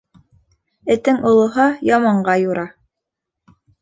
Этең 0.95 1.19
олоһа, 1.31 1.67
яманға 1.91 2.39
юра. 2.45 2.65